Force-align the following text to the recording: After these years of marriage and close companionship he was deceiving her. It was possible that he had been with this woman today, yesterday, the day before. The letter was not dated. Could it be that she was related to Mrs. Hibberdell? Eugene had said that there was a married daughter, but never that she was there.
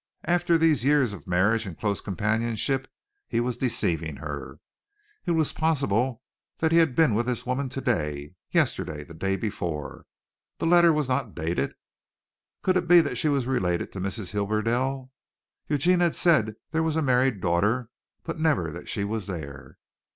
After 0.25 0.57
these 0.57 0.83
years 0.83 1.13
of 1.13 1.27
marriage 1.27 1.67
and 1.67 1.77
close 1.77 2.01
companionship 2.01 2.87
he 3.27 3.39
was 3.39 3.55
deceiving 3.55 4.15
her. 4.15 4.57
It 5.27 5.33
was 5.33 5.53
possible 5.53 6.23
that 6.57 6.71
he 6.71 6.79
had 6.79 6.95
been 6.95 7.13
with 7.13 7.27
this 7.27 7.45
woman 7.45 7.69
today, 7.69 8.33
yesterday, 8.49 9.03
the 9.03 9.13
day 9.13 9.37
before. 9.37 10.07
The 10.57 10.65
letter 10.65 10.91
was 10.91 11.07
not 11.07 11.35
dated. 11.35 11.75
Could 12.63 12.77
it 12.77 12.87
be 12.87 12.99
that 13.01 13.17
she 13.19 13.29
was 13.29 13.45
related 13.45 13.91
to 13.91 13.99
Mrs. 14.01 14.31
Hibberdell? 14.31 15.11
Eugene 15.67 15.99
had 15.99 16.15
said 16.15 16.47
that 16.47 16.55
there 16.71 16.81
was 16.81 16.95
a 16.95 17.03
married 17.03 17.39
daughter, 17.39 17.91
but 18.23 18.39
never 18.39 18.71
that 18.71 18.89
she 18.89 19.03
was 19.03 19.27
there. 19.27 19.77